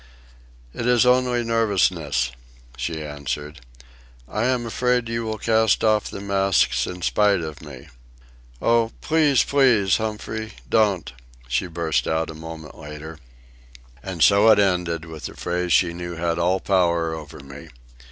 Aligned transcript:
"It 0.73 0.87
is 0.87 1.05
only 1.05 1.43
nervousness," 1.43 2.31
she 2.75 3.03
answered. 3.05 3.61
"I 4.27 4.45
am 4.45 4.65
afraid 4.65 5.07
you 5.07 5.25
will 5.25 5.37
cast 5.37 5.83
off 5.83 6.09
the 6.09 6.19
masts 6.21 6.87
in 6.87 7.03
spite 7.03 7.41
of 7.41 7.61
me." 7.61 7.87
"Oh, 8.59 8.93
please, 9.01 9.43
please, 9.43 9.97
Humphrey, 9.97 10.53
don't!" 10.67 11.13
she 11.47 11.67
burst 11.67 12.07
out, 12.07 12.31
a 12.31 12.33
moment 12.33 12.79
later. 12.79 13.19
And 14.01 14.23
so 14.23 14.49
it 14.49 14.57
ended, 14.57 15.05
with 15.05 15.25
the 15.27 15.37
phrase 15.37 15.71
she 15.71 15.93
knew 15.93 16.15
had 16.15 16.39
all 16.39 16.59
power 16.59 17.13
over 17.13 17.39
me. 17.43 17.69